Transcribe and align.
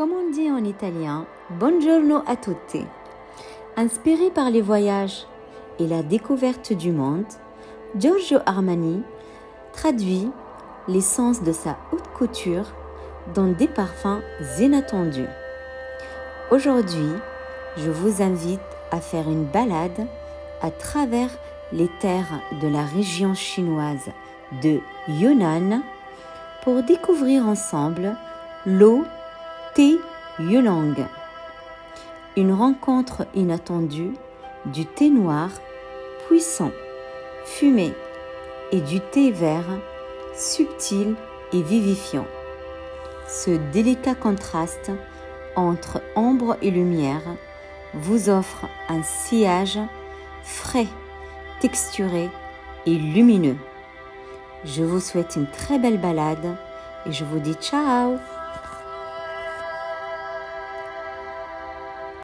Comme 0.00 0.12
on 0.12 0.30
dit 0.30 0.50
en 0.50 0.64
italien, 0.64 1.26
buongiorno 1.58 2.22
a 2.26 2.34
tutti. 2.34 2.86
Inspiré 3.76 4.30
par 4.30 4.48
les 4.48 4.62
voyages 4.62 5.26
et 5.78 5.86
la 5.86 6.02
découverte 6.02 6.72
du 6.72 6.90
monde, 6.90 7.26
Giorgio 7.98 8.38
Armani 8.46 9.02
traduit 9.74 10.30
l'essence 10.88 11.42
de 11.42 11.52
sa 11.52 11.76
haute 11.92 12.08
couture 12.16 12.72
dans 13.34 13.48
des 13.48 13.68
parfums 13.68 14.22
inattendus. 14.58 15.28
Aujourd'hui, 16.50 17.12
je 17.76 17.90
vous 17.90 18.22
invite 18.22 18.58
à 18.92 19.02
faire 19.02 19.28
une 19.28 19.44
balade 19.44 20.06
à 20.62 20.70
travers 20.70 21.28
les 21.74 21.90
terres 22.00 22.40
de 22.62 22.68
la 22.68 22.86
région 22.86 23.34
chinoise 23.34 24.08
de 24.62 24.80
Yunnan 25.08 25.82
pour 26.64 26.82
découvrir 26.84 27.46
ensemble 27.46 28.16
l'eau 28.64 29.04
thé 29.74 29.98
Yulang. 30.38 31.06
Une 32.36 32.52
rencontre 32.52 33.26
inattendue 33.34 34.14
du 34.66 34.86
thé 34.86 35.10
noir 35.10 35.50
puissant, 36.26 36.70
fumé 37.44 37.92
et 38.72 38.80
du 38.80 39.00
thé 39.00 39.30
vert 39.30 39.78
subtil 40.36 41.14
et 41.52 41.62
vivifiant. 41.62 42.26
Ce 43.28 43.50
délicat 43.72 44.14
contraste 44.14 44.90
entre 45.56 46.00
ombre 46.16 46.56
et 46.62 46.70
lumière 46.70 47.22
vous 47.94 48.28
offre 48.28 48.66
un 48.88 49.02
sillage 49.02 49.78
frais, 50.42 50.86
texturé 51.60 52.28
et 52.86 52.94
lumineux. 52.94 53.56
Je 54.64 54.82
vous 54.82 55.00
souhaite 55.00 55.36
une 55.36 55.50
très 55.50 55.78
belle 55.78 55.98
balade 55.98 56.56
et 57.06 57.12
je 57.12 57.24
vous 57.24 57.38
dis 57.38 57.54
ciao 57.54 58.16